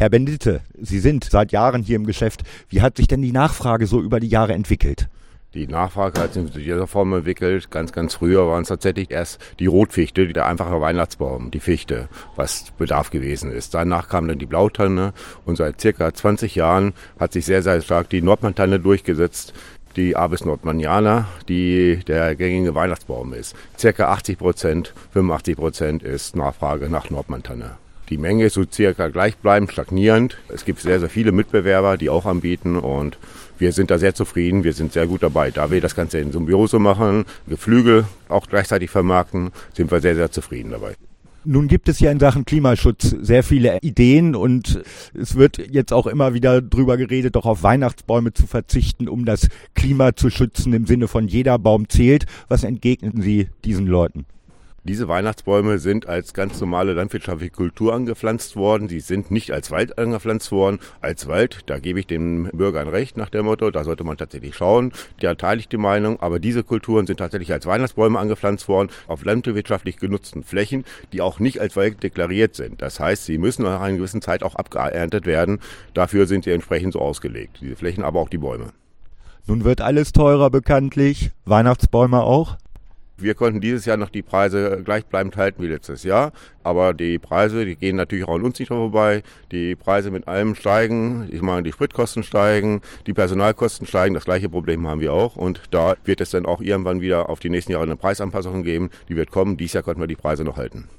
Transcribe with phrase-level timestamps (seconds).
[0.00, 2.40] Herr Benditte, Sie sind seit Jahren hier im Geschäft.
[2.70, 5.08] Wie hat sich denn die Nachfrage so über die Jahre entwickelt?
[5.52, 7.70] Die Nachfrage hat sich in dieser Form entwickelt.
[7.70, 12.70] Ganz, ganz früher waren es tatsächlich erst die Rotfichte, der einfache Weihnachtsbaum, die Fichte, was
[12.78, 13.74] Bedarf gewesen ist.
[13.74, 15.12] Danach kam dann die Blautanne
[15.44, 19.52] und seit circa 20 Jahren hat sich sehr, sehr stark die Nordmantanne durchgesetzt
[19.96, 23.54] die Avis nordmanniana, die der gängige Weihnachtsbaum ist.
[23.76, 27.72] Circa 80 Prozent, 85 Prozent ist Nachfrage nach Nordmantanne.
[28.10, 30.36] Die Menge ist so circa gleichbleibend, stagnierend.
[30.48, 33.18] Es gibt sehr, sehr viele Mitbewerber, die auch anbieten und
[33.58, 34.64] wir sind da sehr zufrieden.
[34.64, 35.52] Wir sind sehr gut dabei.
[35.52, 40.32] Da wir das Ganze in Symbiose machen, Geflügel auch gleichzeitig vermarkten, sind wir sehr, sehr
[40.32, 40.94] zufrieden dabei.
[41.44, 44.82] Nun gibt es ja in Sachen Klimaschutz sehr viele Ideen und
[45.14, 49.48] es wird jetzt auch immer wieder drüber geredet, doch auf Weihnachtsbäume zu verzichten, um das
[49.74, 52.26] Klima zu schützen im Sinne von jeder Baum zählt.
[52.48, 54.26] Was entgegnen Sie diesen Leuten?
[54.82, 58.88] Diese Weihnachtsbäume sind als ganz normale landwirtschaftliche Kultur angepflanzt worden.
[58.88, 60.78] Die sind nicht als Wald angepflanzt worden.
[61.02, 64.56] Als Wald, da gebe ich den Bürgern recht nach dem Motto, da sollte man tatsächlich
[64.56, 64.92] schauen.
[65.20, 66.18] Da teile ich die Meinung.
[66.20, 71.40] Aber diese Kulturen sind tatsächlich als Weihnachtsbäume angepflanzt worden auf landwirtschaftlich genutzten Flächen, die auch
[71.40, 72.80] nicht als Wald deklariert sind.
[72.80, 75.60] Das heißt, sie müssen nach einer gewissen Zeit auch abgeerntet werden.
[75.92, 77.58] Dafür sind sie entsprechend so ausgelegt.
[77.60, 78.72] Diese Flächen, aber auch die Bäume.
[79.46, 81.32] Nun wird alles teurer bekanntlich.
[81.44, 82.56] Weihnachtsbäume auch?
[83.22, 86.32] Wir konnten dieses Jahr noch die Preise gleichbleibend halten wie letztes Jahr.
[86.62, 89.22] Aber die Preise, die gehen natürlich auch an uns nicht vorbei.
[89.50, 91.28] Die Preise mit allem steigen.
[91.32, 94.14] Ich meine, die Spritkosten steigen, die Personalkosten steigen.
[94.14, 95.36] Das gleiche Problem haben wir auch.
[95.36, 98.90] Und da wird es dann auch irgendwann wieder auf die nächsten Jahre eine Preisanpassung geben.
[99.08, 99.56] Die wird kommen.
[99.56, 100.90] Dieses Jahr konnten wir die Preise noch halten.